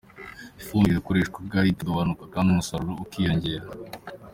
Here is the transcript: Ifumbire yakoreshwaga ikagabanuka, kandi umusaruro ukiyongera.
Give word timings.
Ifumbire 0.61 0.93
yakoreshwaga 0.95 1.59
ikagabanuka, 1.71 2.23
kandi 2.33 2.47
umusaruro 2.49 2.93
ukiyongera. 3.05 3.65